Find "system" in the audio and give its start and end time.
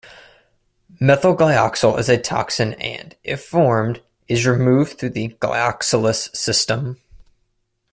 6.35-6.99